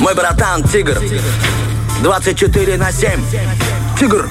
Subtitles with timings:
[0.00, 1.00] Мой братан Тигр.
[2.02, 3.20] 24 на 7.
[3.98, 4.28] Тигр.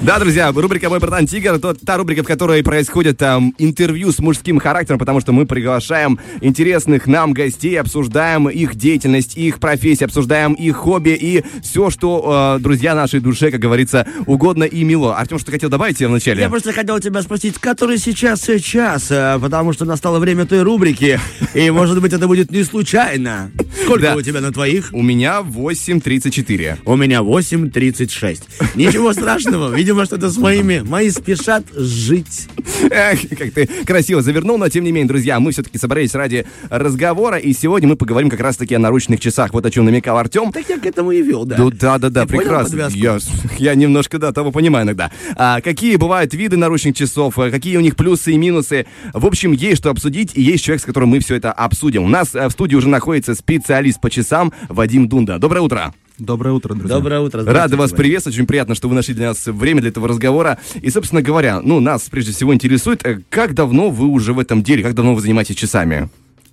[0.00, 4.60] Да, друзья, рубрика «Мой братан Тигр» та рубрика, в которой происходит там интервью с мужским
[4.60, 10.76] характером, потому что мы приглашаем интересных нам гостей, обсуждаем их деятельность, их профессию, обсуждаем их
[10.76, 15.16] хобби и все, что, э, друзья, нашей душе, как говорится, угодно и мило.
[15.16, 16.42] Артем, что хотел добавить в начале?
[16.42, 21.18] Я просто хотел тебя спросить, который сейчас час, э, потому что настало время той рубрики,
[21.54, 23.50] и, может быть, это будет не случайно.
[23.82, 24.16] Сколько Да.
[24.16, 24.90] у тебя на твоих?
[24.92, 26.78] У меня 8.34.
[26.84, 28.44] У меня 8.36.
[28.76, 30.82] Ничего страшного, видимо, что-то с моими.
[30.84, 32.48] Мои спешат жить.
[32.90, 37.38] Эх, как ты красиво завернул, но тем не менее, друзья, мы все-таки собрались ради разговора,
[37.38, 39.54] и сегодня мы поговорим как раз-таки о наручных часах.
[39.54, 40.52] Вот о чем намекал Артем.
[40.52, 41.56] Так я к этому и вел, да.
[41.56, 42.90] Да, да, да, Ты прекрасно.
[42.90, 43.18] Я,
[43.56, 45.10] я немножко, да, того понимаю иногда.
[45.36, 48.84] А, какие бывают виды наручных часов, а, какие у них плюсы и минусы.
[49.14, 52.04] В общем, есть что обсудить, и есть человек, с которым мы все это обсудим.
[52.04, 55.38] У нас э, в студии уже находится специалист по часам Вадим Дунда.
[55.38, 55.94] Доброе утро.
[56.18, 56.96] Доброе утро, друзья.
[56.96, 57.44] Доброе утро.
[57.44, 58.36] Рады вас приветствовать.
[58.36, 60.58] Очень приятно, что вы нашли для нас время для этого разговора.
[60.80, 64.62] И, собственно говоря, ну, нас прежде всего интересует, э, как давно вы уже в этом
[64.62, 66.08] деле, как давно вы занимаетесь часами?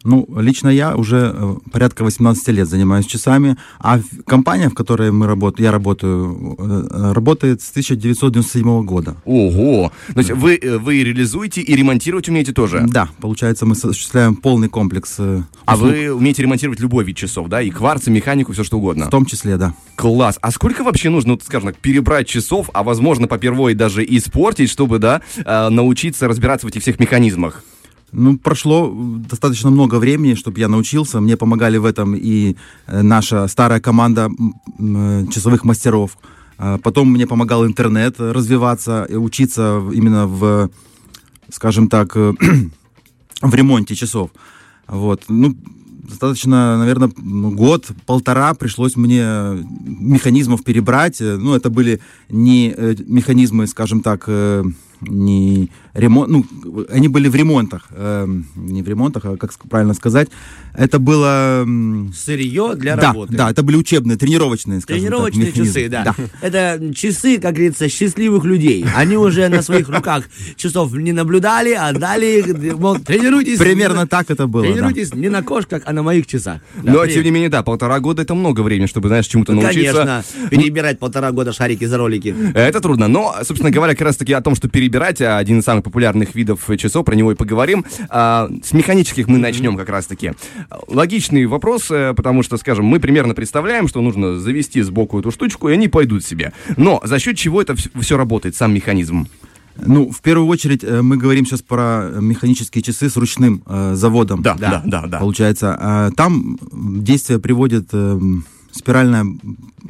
[0.05, 5.25] Ну, лично я уже э, порядка 18 лет занимаюсь часами, а компания, в которой мы
[5.25, 9.15] работаем, я работаю, э, э, работает с 1997 года.
[9.25, 9.91] Ого!
[10.13, 12.85] То есть вы, вы реализуете и ремонтировать умеете тоже?
[12.87, 17.63] Да, получается, мы осуществляем полный комплекс А услуг, вы умеете ремонтировать любой вид часов, да?
[17.63, 19.07] И кварц, и механику, все что угодно.
[19.07, 19.73] в том числе, да.
[19.95, 20.37] Класс.
[20.39, 24.99] А сколько вообще нужно, вот, скажем так, перебрать часов, а возможно, попервой даже испортить, чтобы,
[24.99, 27.63] да, научиться разбираться в этих всех механизмах?
[28.17, 31.19] Ну, прошло э, достаточно много времени, чтобы я научился.
[31.21, 32.55] Мне помогали в этом и
[32.87, 34.29] э, наша старая команда
[34.79, 36.17] э, часовых мастеров.
[36.57, 40.69] А Потом мне помогал интернет э, развиваться, и учиться в- именно в,
[41.51, 42.33] скажем так, э,
[43.41, 44.29] в ремонте часов.
[44.87, 45.23] Вот.
[45.27, 45.53] Ну,
[46.09, 47.11] достаточно, наверное,
[47.55, 49.25] год, полтора пришлось мне
[49.85, 51.19] механизмов перебрать.
[51.21, 51.99] Э, Ну, это были
[52.29, 54.63] не э, механизмы, скажем так, э,
[55.01, 56.45] не ремонт, ну,
[56.89, 60.29] они были в ремонтах, э, не в ремонтах, а как правильно сказать,
[60.73, 61.65] это было...
[62.13, 63.33] Сырье для да, работы.
[63.33, 65.81] да, это были учебные, тренировочные, скажем Тренировочные так, механизмы.
[65.81, 66.15] часы, да.
[66.41, 68.85] Это часы, как говорится, счастливых людей.
[68.95, 70.25] Они уже на своих руках
[70.57, 73.57] часов не наблюдали, а дали их, мол, тренируйтесь.
[73.57, 74.71] Примерно так это было, да.
[74.71, 76.59] Тренируйтесь не на кошках, а на моих часах.
[76.83, 79.61] Да, Но, тем не менее, да, полтора года это много времени, чтобы, знаешь, чему-то Ну,
[79.61, 79.93] научиться.
[79.93, 82.35] Конечно, перебирать полтора года шарики за ролики.
[82.53, 85.63] Это трудно, но, собственно говоря, как раз таки о том, что перебирать, а, один из
[85.63, 87.85] самых популярных видов часов, про него и поговорим.
[88.09, 90.33] А, С механических мы начнем как раз таки.
[90.87, 95.69] Логичный вопрос, э, потому что, скажем, мы примерно представляем, что нужно завести сбоку эту штучку,
[95.69, 96.51] и они пойдут себе.
[96.75, 99.27] Но за счет чего это все работает, сам механизм?
[99.77, 104.41] Ну, в первую очередь, э, мы говорим сейчас про механические часы с ручным э, заводом.
[104.41, 105.19] Да, да, да, да.
[105.19, 108.19] Получается, а, там действие приводит э,
[108.75, 109.25] спиральная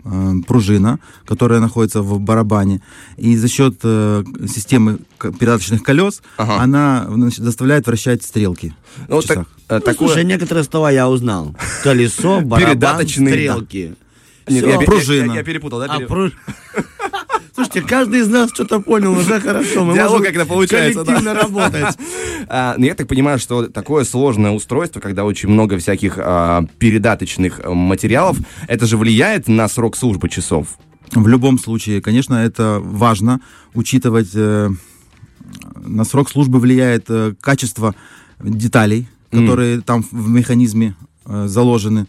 [0.04, 2.82] э, пружина, которая находится в барабане,
[3.18, 6.58] и за счет э, системы передаточных колес Ага.
[6.62, 8.74] она значит, заставляет вращать стрелки.
[8.98, 9.48] Ну, в вот так- часах.
[9.70, 11.56] э, Ну, такое- Слушай, некоторые слова я узнал.
[11.84, 13.96] Колесо, барабан, стрелки.
[14.48, 14.70] Нет, Всё.
[14.70, 15.32] я, я- пружина.
[15.32, 15.86] я- я перепутал, да?
[15.90, 16.32] А, пере- пру-
[17.56, 19.86] Слушайте, каждый из нас что-то понял, уже хорошо.
[19.86, 21.14] Мы Диалог можем как-то получается, да.
[21.14, 21.98] коллективно работать.
[22.48, 27.60] А, ну, я так понимаю, что такое сложное устройство, когда очень много всяких а, передаточных
[27.64, 30.78] а, материалов, это же влияет на срок службы часов.
[31.12, 33.40] В любом случае, конечно, это важно
[33.74, 34.30] учитывать.
[34.36, 34.70] э,
[35.78, 37.96] на срок службы влияет э, качество
[38.40, 40.96] деталей, которые там в механизме
[41.26, 42.06] э, заложены.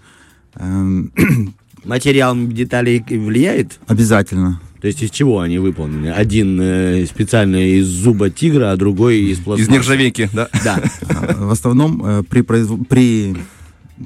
[0.57, 1.13] Эм,
[1.85, 3.79] Материал деталей влияет?
[3.87, 4.61] обязательно.
[4.87, 6.13] То есть из чего они выполнены?
[6.13, 9.69] Один э, специально из зуба тигра, а другой из пластмассы.
[9.69, 10.49] Из нержавейки, да?
[10.63, 10.81] Да.
[11.09, 13.37] А, В основном э, при, при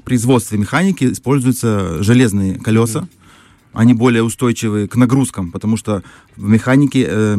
[0.06, 3.06] производстве механики используются железные колеса.
[3.74, 6.02] Они более устойчивы к нагрузкам, потому что
[6.38, 7.36] в механике э,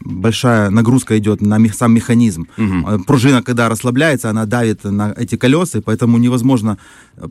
[0.00, 2.46] большая нагрузка идет на мех- сам механизм.
[2.58, 6.78] Э, Пружина, когда расслабляется, она давит на эти колеса, и поэтому невозможно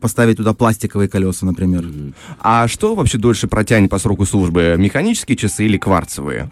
[0.02, 1.86] поставить туда пластиковые колеса, например.
[2.40, 4.76] А что вообще дольше протянет по сроку службы?
[4.78, 6.52] Механические часы или кварцевые?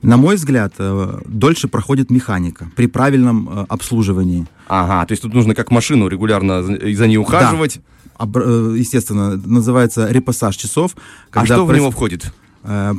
[0.00, 4.46] На мой взгляд, э, дольше проходит механика при правильном э, обслуживании.
[4.68, 7.80] Ага, то есть тут нужно как машину регулярно за ней ухаживать.
[8.20, 10.96] Э, естественно, называется репассаж часов.
[11.32, 12.32] А что в проис- него входит?
[12.68, 12.94] Э,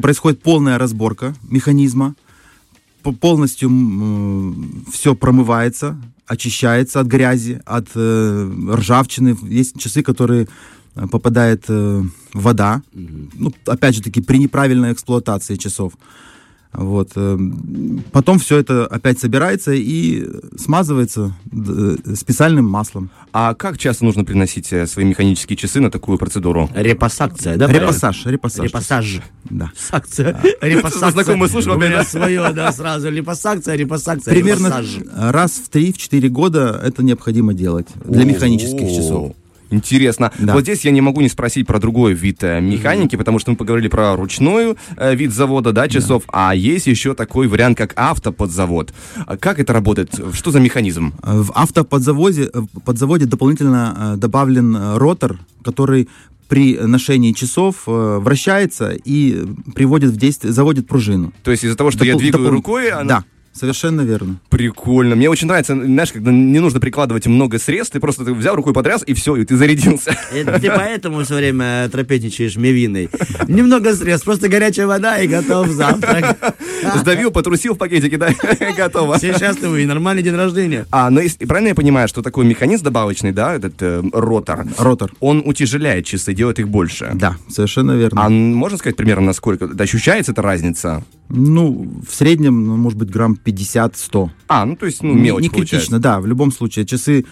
[0.00, 2.14] происходит полная разборка механизма,
[3.20, 3.70] полностью
[4.92, 5.96] все промывается,
[6.26, 9.36] очищается от грязи, от э, ржавчины.
[9.42, 10.46] Есть часы, которые
[10.94, 12.02] э, попадает э,
[12.34, 15.94] вода, ну, опять же таки, при неправильной эксплуатации часов.
[16.72, 17.10] Вот.
[17.16, 17.38] э,
[18.12, 20.26] Потом все это опять собирается и
[20.56, 23.10] смазывается э, специальным маслом.
[23.32, 26.68] А как часто нужно приносить э, свои механические часы на такую процедуру?
[26.74, 27.66] Репассакция, да?
[27.66, 27.86] правильно?
[27.86, 28.64] Репассаж, репассаж.
[28.66, 29.20] Репассаж.
[29.48, 29.72] Да.
[29.76, 30.38] Сакция.
[30.60, 31.10] Репассакция.
[31.10, 33.10] Знакомое слово У меня свое, да, сразу.
[33.10, 34.98] Репассакция, репассакция, Примерно репассаж.
[35.32, 39.34] раз в 3-4 года это необходимо делать для механических часов.
[39.70, 40.32] Интересно.
[40.38, 40.54] Да.
[40.54, 43.56] Вот здесь я не могу не спросить про другой вид э, механики, потому что мы
[43.56, 48.92] поговорили про ручной э, вид завода, да, часов, а есть еще такой вариант, как автоподзавод.
[49.26, 50.12] А Как это работает?
[50.32, 51.12] Что за механизм?
[51.22, 56.08] Э, В автоподзаводе э, подзаводе дополнительно добавлен ротор, который
[56.48, 59.44] при ношении часов э, вращается и
[59.74, 61.32] приводит в действие, заводит пружину.
[61.42, 63.04] То есть из-за того, что я Допол- двигаю допол- рукой, она...
[63.04, 63.24] Да,
[63.58, 64.36] совершенно верно.
[64.48, 65.16] Прикольно.
[65.16, 68.72] Мне очень нравится, знаешь, когда не нужно прикладывать много средств, ты просто ты взял рукой
[68.72, 70.16] потряс, и все, и ты зарядился.
[70.32, 73.10] Это ты поэтому все время трапезничаешь мивиной.
[73.46, 76.36] Немного средств, просто горячая вода и готов завтрак.
[76.96, 78.30] Сдавил, потрусил в пакетике, да,
[78.76, 79.18] готово.
[79.18, 80.86] Все счастливы, и нормальный день рождения.
[80.90, 85.12] А, но если, правильно я понимаю, что такой механизм добавочный, да, этот э, ротор, Ротор.
[85.20, 87.10] он утяжеляет часы, делает их больше.
[87.14, 88.24] Да, совершенно верно.
[88.24, 89.68] А можно сказать примерно насколько?
[89.78, 91.04] Ощущается эта разница?
[91.28, 94.30] Ну, в среднем, ну, может быть, грамм 50-100.
[94.48, 95.76] А, ну то есть, ну, Не- мелочь Не получается.
[95.76, 96.84] критично, да, в любом случае.
[96.84, 97.24] Часы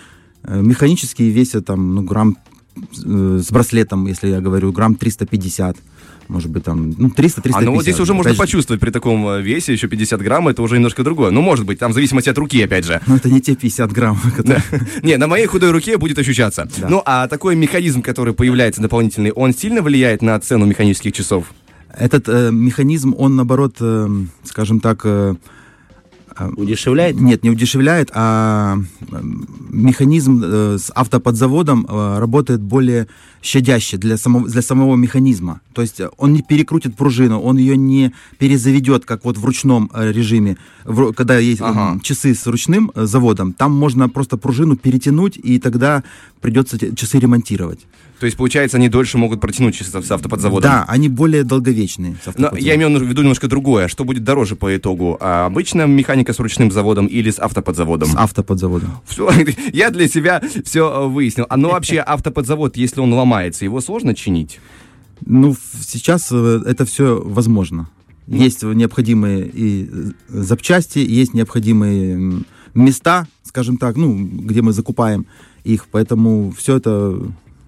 [0.43, 2.39] э, механические весят там, ну, грамм
[2.77, 5.77] э, с браслетом, если я говорю, грамм 350.
[6.29, 7.51] Может быть, там, ну, 300-350.
[7.53, 10.49] А ну вот здесь уже можно же, почувствовать при таком э, весе, еще 50 грамм,
[10.49, 11.31] это уже немножко другое.
[11.31, 13.01] Ну, может быть, там в зависимости от руки, опять же.
[13.07, 14.63] Ну, это не те 50 грамм, которые...
[15.03, 16.69] Не, на моей худой руке будет ощущаться.
[16.89, 21.53] Ну, а такой механизм, который появляется дополнительный, он сильно влияет на цену механических часов?
[21.97, 24.09] Этот э, механизм, он, наоборот, э,
[24.45, 25.35] скажем так, э,
[26.57, 27.21] Удешевляет?
[27.21, 28.79] нет, не удешевляет, а
[29.71, 33.09] механизм э, с автоподзаводом э, работает более
[33.47, 35.61] щадяще для самого, для самого механизма.
[35.73, 39.91] То есть э, он не перекрутит пружину, он ее не перезаведет, как вот в ручном
[39.95, 42.01] э, режиме, в когда есть м, Ага.
[42.03, 46.03] часы с ручным э, заводом, там можно просто пружину перетянуть, и тогда
[46.41, 47.81] придется часы ремонтировать.
[48.21, 50.71] То есть, получается, они дольше могут протянуть часы с автоподзаводом?
[50.71, 52.17] Да, они более долговечные.
[52.39, 53.89] Но я имею в виду немножко другое.
[53.89, 55.19] Что будет дороже по итогу?
[55.21, 58.09] А обычная механика с ручным заводом или с автоподзаводом?
[58.09, 58.89] С автоподзаводом.
[59.07, 59.31] Всё,
[59.73, 61.45] я для себя все выяснил.
[61.51, 64.61] А ну вообще автоподзавод, если он ломается, его сложно чинить?
[65.25, 67.89] Ну, сейчас э, это все возможно.
[68.27, 72.43] Есть необходимые и э, запчасти, есть необходимые
[72.75, 75.27] места, скажем так, ну, где мы закупаем
[75.65, 77.19] их, поэтому все это,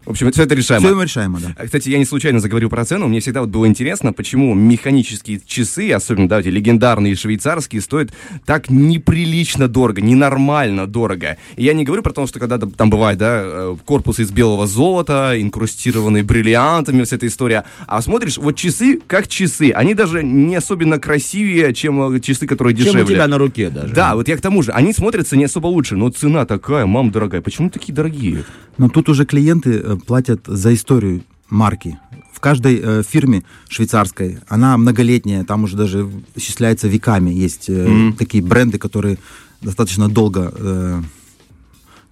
[0.09, 0.87] В общем, все это решаемо.
[0.89, 1.55] все решаемо, да.
[1.59, 3.09] А, Кстати, я не случайно заговорил про цену.
[3.09, 8.13] Мне всегда вот было интересно, почему механические часы, особенно да, эти легендарные швейцарские, стоят
[8.47, 11.37] так неприлично дорого, ненормально дорого.
[11.57, 14.67] И я не говорю про то, что когда там бывает, да, э, корпус из белого
[14.67, 17.65] золота, инкрустированный бриллиантами, вся эта история.
[17.87, 19.73] А смотришь, вот часы как часы.
[19.73, 23.05] Они даже не особенно красивее, чем э, часы, которые Чем дешевле.
[23.05, 23.93] у тебя на руке даже.
[23.93, 24.73] Да, вот я к тому же.
[24.73, 27.43] Они смотрятся не особо лучше, но цена такая, мам дорогая.
[27.43, 28.45] Почему такие дорогие?
[28.79, 31.99] Но тут уже клиенты э, платят за историю марки.
[32.33, 37.31] В каждой э, фирме швейцарской, она многолетняя, там уже даже исчисляется веками.
[37.31, 39.19] Есть э, такие бренды, которые
[39.61, 41.03] достаточно долго э,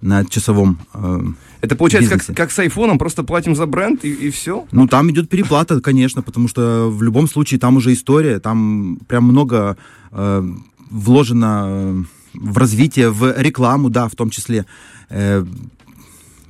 [0.01, 1.21] на часовом э,
[1.61, 2.35] Это получается как, бизнесе.
[2.35, 4.67] как с айфоном, просто платим за бренд и, и все?
[4.71, 9.23] Ну, там идет переплата, конечно, потому что в любом случае там уже история, там прям
[9.23, 9.77] много
[10.11, 10.49] э,
[10.89, 12.03] вложено э,
[12.33, 14.65] в развитие, в рекламу, да, в том числе.
[15.09, 15.45] Э,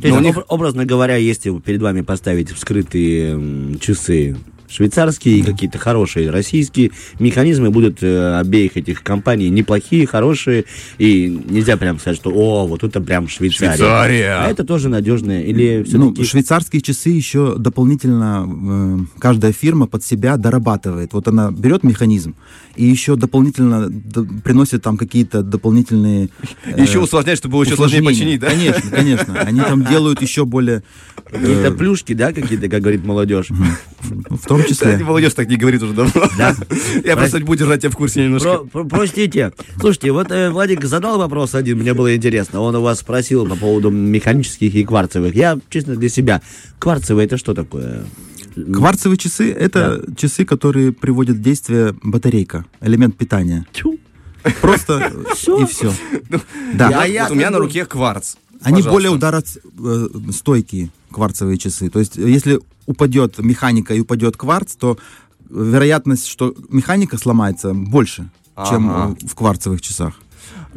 [0.01, 4.35] То есть, них- об- образно говоря, если перед вами поставить вскрытые часы
[4.69, 10.65] швейцарские и какие-то хорошие российские, механизмы будут э, обеих этих компаний неплохие, хорошие,
[10.97, 13.75] и нельзя прям сказать, что о, вот это прям Швейцария.
[13.75, 14.37] Швейцария.
[14.39, 15.43] А это тоже надежное.
[15.43, 21.13] Или ну, швейцарские часы еще дополнительно э, каждая фирма под себя дорабатывает.
[21.13, 22.35] Вот она берет механизм
[22.75, 26.29] и еще дополнительно д- приносит там какие-то дополнительные...
[26.65, 28.49] э, Еще усложнять, чтобы было еще сложнее починить, да?
[28.49, 29.39] Конечно, конечно.
[29.39, 30.83] Они там делают еще более...
[31.25, 33.47] Какие-то э, плюшки, да, какие-то, как говорит молодежь.
[33.49, 34.75] в том числе...
[34.75, 36.29] Кстати, молодежь так не говорит уже давно.
[36.37, 36.55] Да?
[37.03, 38.57] Я просто буду держать тебя в курсе немножко.
[38.59, 39.51] Про- про- простите.
[39.79, 42.61] Слушайте, вот э, Владик задал вопрос один, мне было интересно.
[42.61, 45.35] Он у вас спросил по поводу механических и кварцевых.
[45.35, 46.41] Я, честно, для себя.
[46.79, 48.05] Кварцевые это что такое?
[48.55, 53.65] Кварцевые часы— это часы, которые приводят в действие батарейка, элемент питания.
[53.71, 53.99] Тьфу.
[54.61, 55.11] Просто
[55.61, 55.93] и все.
[56.31, 56.39] Я-
[56.73, 57.27] Да.
[57.29, 58.35] У меня на руке кварц.
[58.61, 61.89] Они более ударостойкие, кварцевые часы.
[61.89, 64.97] То есть, если упадет механика и упадет кварц, то
[65.49, 68.29] вероятность, что механика сломается, больше,
[68.67, 69.15] чем Ага.
[69.21, 70.15] э, в кварцевых часах.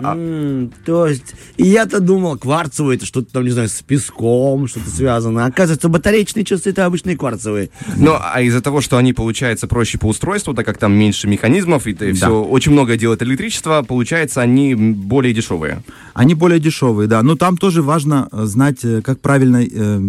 [0.03, 4.89] М, То есть, и я-то думал, кварцевые, это что-то там, не знаю, с песком, что-то
[4.91, 5.45] связано.
[5.47, 7.71] Оказывается, батареечные часы это обычные кварцевые.
[7.97, 11.87] Ну, а из-за того, что они, получается, проще по устройству, так как там меньше механизмов,
[11.87, 15.83] и все очень много делает электричество, получается, они более дешевые.
[16.15, 17.23] Они более дешевые, да.
[17.23, 20.01] Но там тоже важно э, знать, э, как правильно э,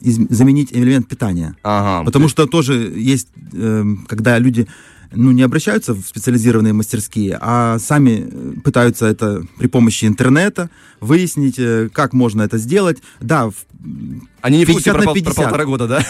[0.00, 1.54] из- заменить элемент питания.
[1.62, 2.04] Ага.
[2.04, 4.66] Потому что тоже есть, э, когда люди
[5.12, 11.58] ну, не обращаются в специализированные мастерские, а сами э, пытаются это при помощи интернета выяснить,
[11.58, 12.98] э, как можно это сделать.
[13.20, 13.54] Да, в-
[14.42, 15.44] Они не в курсе 50 про, на пол- про 50.
[15.44, 16.04] полтора года, да?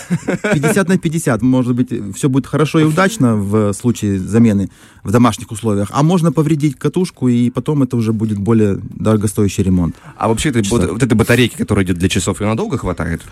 [0.53, 4.69] 50 на 50, может быть, все будет хорошо и удачно в случае замены
[5.05, 9.95] в домашних условиях, а можно повредить катушку, и потом это уже будет более дорогостоящий ремонт.
[10.17, 13.23] А вообще, это, вот, вот этой батарейки, которая идет для часов, ее надолго хватает?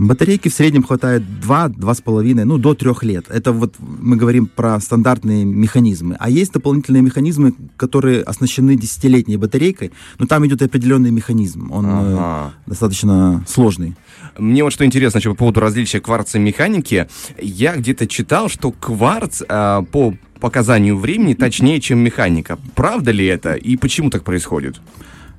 [0.00, 3.26] Батарейки в среднем хватает 2-2,5, ну, до 3 лет.
[3.28, 6.16] Это вот мы говорим про стандартные механизмы.
[6.18, 11.70] А есть дополнительные механизмы, которые оснащены десятилетней батарейкой, но там идет определенный механизм.
[11.70, 12.52] Он э, Ага.
[12.66, 13.94] достаточно сложный.
[14.38, 17.06] Мне вот что интересно еще по поводу различия кварца и механики.
[17.38, 22.58] Я где-то читал, что кварц а, по показанию времени точнее, чем механика.
[22.74, 23.52] Правда ли это?
[23.52, 24.80] И почему так происходит?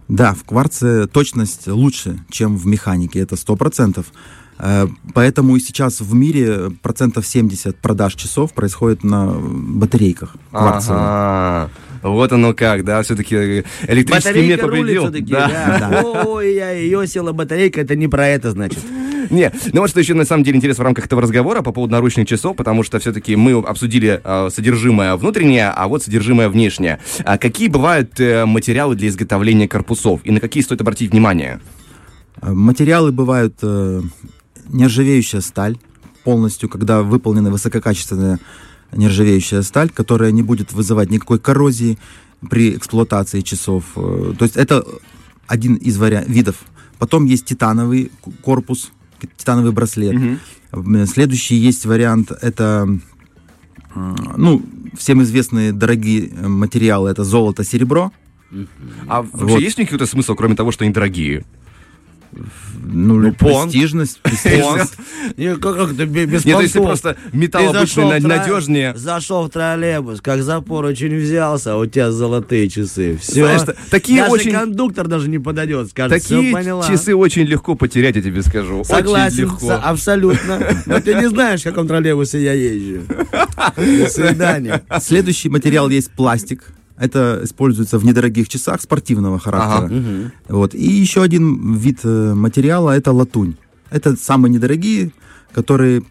[0.08, 4.00] Да, в кварце точность лучше, чем в механике, это 100%.
[4.00, 4.04] Э,
[5.14, 11.02] Поэтому и сейчас в мире процентов 70 продаж часов происходит на батарейках кварцевых.
[11.02, 11.70] Ага.
[12.04, 15.04] Вот оно как, да, все-таки электрический мир Батарейка рулит победил.
[15.04, 15.78] все-таки, Да.
[15.80, 16.04] да.
[16.26, 18.80] Ой, я ее села батарейка, это не про это, значит.
[19.30, 21.94] Не, ну вот что еще на самом деле интересно в рамках этого разговора по поводу
[21.94, 27.00] наручных часов, потому что все-таки мы обсудили э, содержимое внутреннее, а вот содержимое внешнее.
[27.24, 31.62] А какие бывают э, материалы для изготовления корпусов и на какие стоит обратить внимание?
[32.42, 34.02] Э, Материалы бывают э,
[34.70, 35.78] нержавеющая сталь,
[36.24, 38.40] полностью, когда выполнена высококачественная
[38.96, 41.98] нержавеющая сталь, которая не будет вызывать никакой коррозии
[42.50, 43.84] при эксплуатации часов.
[43.96, 44.86] Э, То есть это
[45.48, 46.56] один из вариа- видов.
[47.00, 48.92] Потом есть титановый корпус,
[49.38, 50.14] титановый браслет.
[50.74, 52.88] М, Следующий есть вариант, это
[53.96, 54.62] м, ну,
[54.98, 58.12] всем известные дорогие э, материалы, это золото, серебро.
[59.08, 59.62] А вообще Вот.
[59.62, 61.46] есть у них какой-то смысл, кроме того, что они дорогие?
[62.84, 63.72] Ну, понт.
[63.72, 64.94] престижность, престижность.
[65.38, 67.02] Не, как, как бе- без Нет, ну если понтов?
[67.02, 68.94] просто металл обычный надежнее.
[68.96, 73.18] Зашел в троллейбус, как за поручень взялся, а у тебя золотые часы.
[73.22, 73.44] Все.
[73.46, 76.54] Знаешь, та- такие даже очень- кондуктор даже не подойдет, скажет, Такие
[76.88, 78.80] часы очень легко потерять, я тебе скажу.
[78.80, 79.72] Очень Согласен, легко.
[79.84, 80.60] абсолютно.
[80.86, 83.02] Но ты не знаешь, в каком троллейбусе я езжу.
[83.78, 84.82] До свидания.
[85.02, 86.64] Следующий материал есть пластик.
[87.02, 90.32] Это используется в недорогих часах спортивного характера.
[90.48, 90.76] Вот.
[90.76, 93.56] И еще один вид э, материала это латунь.
[93.90, 95.12] Это самые недорогие,
[95.52, 96.04] которые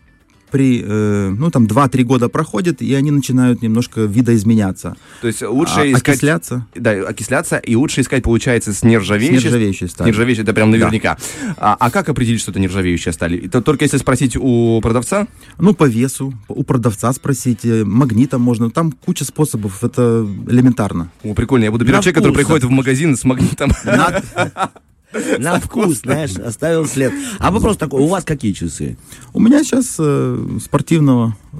[0.50, 4.96] при, э, ну, там, 2-3 года проходят, и они начинают немножко видоизменяться.
[5.20, 6.14] То есть лучше А, искать...
[6.16, 6.66] окисляться.
[6.74, 9.40] Да, окисляться, и лучше искать, получается, с нержавеющей...
[9.40, 10.08] С нержавеющей стали.
[10.08, 11.16] Нержавеющей, это прям наверняка.
[11.56, 13.36] А, а как определить, что это нержавеющая сталь?
[13.46, 15.26] Это только если спросить у продавца?
[15.58, 18.70] Ну, по весу, у продавца спросите, магнитом можно.
[18.70, 21.10] Там куча способов, это элементарно.
[21.24, 23.70] О, прикольно, я буду первый человек, который приходит в магазин с магнитом.
[25.38, 27.12] На вкус, знаешь, оставил след.
[27.38, 28.96] А вопрос такой, у вас какие часы?
[29.32, 31.58] У меня сейчас э, спортивного э,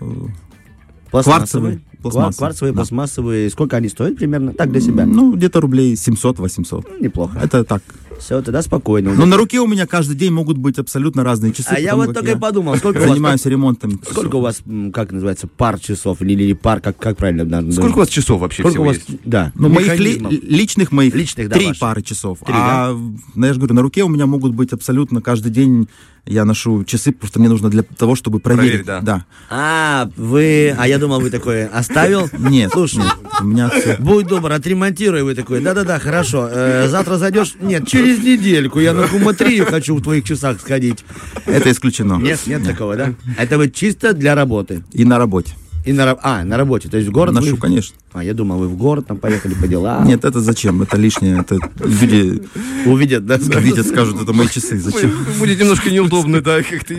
[1.10, 1.80] Пластмассовые?
[2.02, 2.76] Пластмассовые, Ква- Кварцевые, да.
[2.76, 3.50] пластмассовые.
[3.50, 4.52] Сколько они стоят примерно?
[4.54, 5.04] Так, для себя?
[5.04, 6.86] Ну, где-то рублей 700-800.
[6.88, 7.38] Ну, Неплохо.
[7.42, 7.82] Это так.
[8.20, 9.14] Все, тогда спокойно.
[9.14, 11.68] Но на руке у меня каждый день могут быть абсолютно разные часы.
[11.70, 14.00] А я вот только и подумал, сколько у вас занимаюсь ремонтом.
[14.08, 14.62] Сколько у вас,
[14.92, 17.44] как называется, пар часов или, или пар, как, как правильно?
[17.44, 21.14] наверное, Сколько у вас часов вообще Сколько всего у вас, да, Ну, моих личных моих
[21.14, 22.38] Личных, да, три пары часов.
[22.46, 22.92] А,
[23.34, 25.88] ну, я же говорю, на руке у меня могут быть абсолютно каждый день
[26.26, 28.84] я ношу часы, потому что мне нужно для того, чтобы проверить.
[28.84, 29.24] Проверить, да.
[29.48, 32.28] А, вы, а я думал, вы такой оставил?
[32.38, 33.96] Нет, Слушай, нет, у меня все.
[33.98, 39.08] Будь добр, отремонтируй, вы такой, да-да-да, хорошо, э, завтра зайдешь, нет, через недельку, я на
[39.08, 41.04] куматрию хочу в твоих часах сходить.
[41.46, 42.14] Это исключено.
[42.14, 43.14] Нет, нет такого, да?
[43.38, 44.82] Это вы чисто для работы.
[44.92, 45.52] И на работе.
[45.86, 47.96] И на, раб- а, на работе, то есть в город Ношу, вы- конечно.
[48.12, 50.04] А, я думал, вы в город там поехали по делам.
[50.04, 50.82] Нет, это зачем?
[50.82, 51.40] Это лишнее.
[51.40, 52.42] Это люди
[52.86, 53.36] Увидят, да?
[53.36, 54.78] видят, скажут, это мои часы.
[54.80, 55.12] Зачем?
[55.38, 56.94] Будет немножко неудобно, да, как-то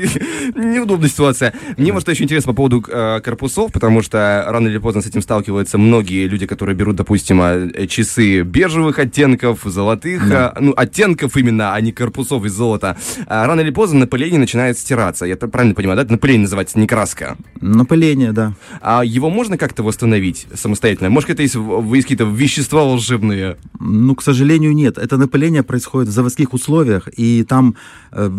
[0.56, 1.53] неудобная ситуация.
[1.77, 5.06] Мне вот что еще интересно по поводу э, корпусов, потому что рано или поздно с
[5.06, 11.36] этим сталкиваются многие люди, которые берут, допустим, э, часы бежевых оттенков, золотых, э, ну, оттенков
[11.36, 12.96] именно, а не корпусов из золота.
[13.27, 15.25] А рано или поздно напыление начинает стираться.
[15.25, 16.03] Я правильно понимаю, да?
[16.03, 17.36] Это напыление называется, не краска.
[17.60, 18.53] Напыление, да.
[18.82, 21.00] А его можно как-то восстановить самостоятельно?
[21.01, 21.10] Действительно.
[21.10, 21.55] Может, это есть,
[21.96, 23.58] есть какие-то вещества волшебные?
[23.79, 24.98] Ну, к сожалению, нет.
[24.98, 27.75] Это напыление происходит в заводских условиях, и там
[28.12, 28.31] э,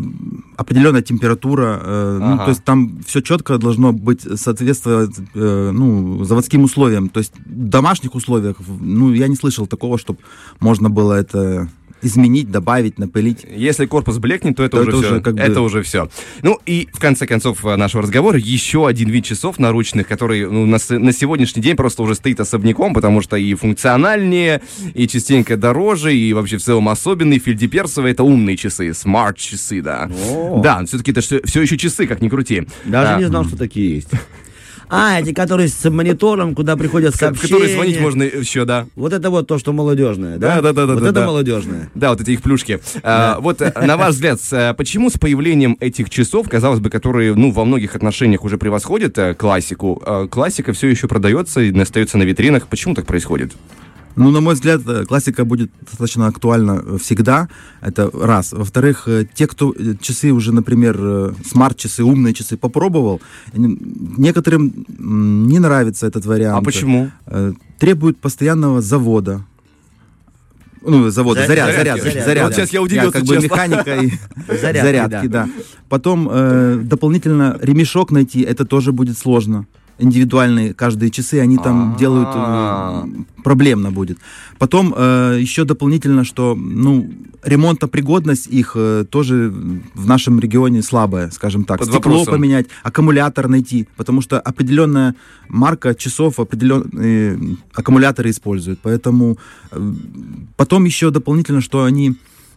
[0.57, 2.45] определенная температура, э, ну, Ага.
[2.45, 7.09] то есть там все четко должно быть соответствовать э, ну, заводским условиям.
[7.09, 10.19] То есть в домашних условиях, ну, я не слышал такого, чтобы
[10.61, 11.69] можно было это
[12.03, 13.47] изменить, добавить, напылить.
[13.49, 15.13] Если корпус блекнет, то это, То уже, это все.
[15.13, 16.09] уже как бы- Это уже все.
[16.43, 20.67] Ну и в конце концов э, нашего разговора еще один вид часов наручных, который ну,
[20.67, 24.61] на, на сегодняшний день просто уже стоит особняком, потому что и функциональнее,
[24.95, 27.39] и частенько дороже, и вообще в целом особенный.
[27.39, 30.11] Фельдеперсовые это умные часы, смарт-часы, да.
[30.31, 30.61] О.
[30.63, 32.67] Да, все-таки это все, еще часы, как ни крути.
[32.85, 34.09] Даже А, не знал, что такие есть.
[34.95, 37.49] А, эти, которые с монитором, куда приходят сообщения.
[37.49, 38.87] которые звонить можно еще, да.
[38.95, 40.57] Вот это вот то, что молодежное, да?
[40.57, 41.27] Да, да, да, да, Вот да, это да.
[41.27, 41.91] молодежное.
[41.95, 42.79] Да, вот эти их плюшки.
[43.03, 47.35] А, вот э, на ваш взгляд, э, почему с появлением этих часов, казалось бы, которые,
[47.35, 52.25] ну, во многих отношениях уже превосходят э, классику, классика все еще продается и остается на
[52.25, 52.69] витринах.
[52.69, 53.53] Почему так происходит?
[54.17, 57.49] Ну, на мой взгляд, э, классика будет достаточно актуальна э, всегда.
[57.81, 58.53] Это раз.
[58.53, 63.21] Во-вторых, э, те, кто часы уже, например, смарт-часы, умные часы попробовал,
[63.53, 66.59] некоторым не нравится этот вариант.
[66.59, 67.11] А почему?
[67.79, 69.45] Требует постоянного завода.
[70.85, 72.45] Ну, завода, За- заряд, зарядки, заряд, зарядки, заряд.
[72.45, 73.45] Вот сейчас я удивился, как бы честно.
[73.47, 75.45] механикой Зарядки, зарядки, да.
[75.47, 75.49] да.
[75.89, 79.67] Потом э, дополнительно ремешок найти, это тоже будет сложно.
[79.99, 81.99] Индивидуальные каждые часы, они там А.
[81.99, 84.19] делают э, проблемно будет.
[84.59, 87.09] Потом э, еще дополнительно, что ну
[87.43, 89.53] ремонтопригодность их э, тоже
[89.95, 91.79] в нашем регионе слабая, скажем так.
[91.79, 92.35] Под Стекло вопросом.
[92.35, 95.15] поменять, аккумулятор найти, потому что определенная
[95.49, 99.39] марка часов определенные аккумуляторы используют, поэтому
[99.71, 99.93] э,
[100.57, 102.15] потом еще дополнительно, что они э,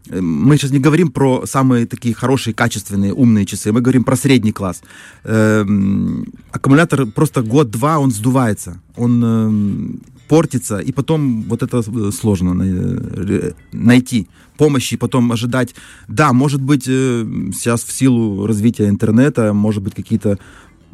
[0.09, 4.51] мы сейчас не говорим про самые такие хорошие, качественные, умные часы, мы говорим про средний
[4.51, 4.81] класс.
[5.23, 12.61] Эм, Аккумулятор просто год-два, он сдувается, он эм, портится, и потом вот это э, сложно
[12.63, 15.75] э, найти помощи, потом ожидать.
[16.07, 20.37] Да, может быть, э, сейчас в силу развития интернета, может быть, какие-то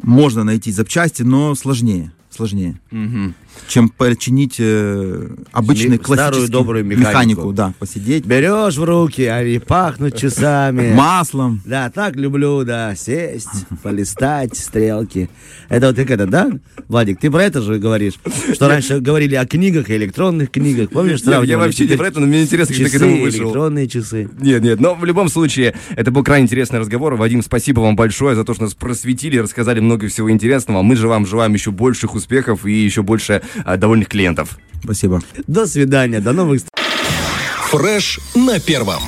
[0.01, 2.79] можно найти запчасти, но сложнее, сложнее,
[3.67, 7.51] чем починить э, обычный Ми- старую классический добрую механику.
[7.53, 10.93] да, посидеть Берешь в руки, они пахнут часами.
[10.95, 11.61] маслом.
[11.65, 13.47] Да, так люблю, да, сесть,
[13.83, 15.29] полистать стрелки.
[15.69, 16.49] Это вот как это, да,
[16.87, 18.13] Владик, ты про это же говоришь?
[18.53, 21.21] Что раньше говорили о книгах, электронных книгах, помнишь?
[21.23, 23.45] Я, я вообще не про это, но мне интересно, как ты к этому вышел.
[23.45, 24.29] электронные часы.
[24.39, 27.15] Нет, нет, но в любом случае, это был крайне интересный разговор.
[27.15, 30.81] Вадим, спасибо вам большое за то, что нас просветили, рассказали много всего интересного.
[30.81, 34.57] Мы же вам желаем еще больших успехов и еще больше а, довольных клиентов.
[34.83, 35.21] Спасибо.
[35.47, 36.71] До свидания, до новых встреч.
[37.69, 39.01] Фреш на первом.